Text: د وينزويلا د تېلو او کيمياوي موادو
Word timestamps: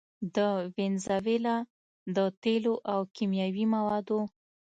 د 0.35 0.37
وينزويلا 0.75 1.57
د 2.15 2.17
تېلو 2.43 2.73
او 2.91 2.99
کيمياوي 3.15 3.65
موادو 3.75 4.19